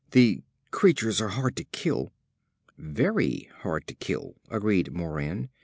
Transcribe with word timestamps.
The 0.09 0.41
creatures 0.71 1.21
are 1.21 1.27
hard 1.27 1.55
to 1.57 1.63
kill." 1.63 2.11
"Very 2.75 3.51
hard 3.59 3.85
to 3.85 3.93
kill," 3.93 4.33
agreed 4.49 4.91
Moran. 4.91 5.49